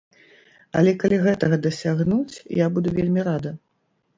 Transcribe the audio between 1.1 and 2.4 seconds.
гэтага дасягнуць,